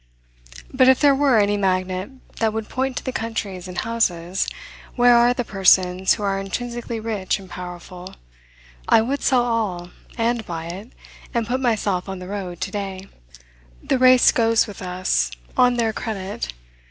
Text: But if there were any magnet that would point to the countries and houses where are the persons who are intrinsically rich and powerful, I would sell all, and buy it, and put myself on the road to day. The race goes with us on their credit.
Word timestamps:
But 0.73 0.87
if 0.89 0.99
there 0.99 1.13
were 1.13 1.37
any 1.37 1.57
magnet 1.57 2.09
that 2.37 2.53
would 2.53 2.69
point 2.69 2.97
to 2.97 3.03
the 3.03 3.11
countries 3.11 3.67
and 3.67 3.77
houses 3.77 4.47
where 4.95 5.15
are 5.15 5.31
the 5.31 5.43
persons 5.43 6.15
who 6.15 6.23
are 6.23 6.39
intrinsically 6.39 6.99
rich 6.99 7.37
and 7.37 7.47
powerful, 7.47 8.15
I 8.89 9.01
would 9.01 9.21
sell 9.21 9.45
all, 9.45 9.91
and 10.17 10.43
buy 10.43 10.65
it, 10.69 10.91
and 11.35 11.45
put 11.45 11.59
myself 11.61 12.09
on 12.09 12.17
the 12.17 12.27
road 12.27 12.59
to 12.61 12.71
day. 12.71 13.09
The 13.83 13.99
race 13.99 14.31
goes 14.31 14.65
with 14.65 14.81
us 14.81 15.29
on 15.55 15.75
their 15.75 15.93
credit. 15.93 16.51